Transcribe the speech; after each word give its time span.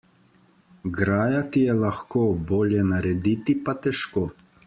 Grajati 0.99 1.61
je 1.65 1.75
lahko, 1.83 2.23
bolje 2.53 2.87
narediti 2.95 3.57
pa 3.69 3.77
težko. 3.87 4.27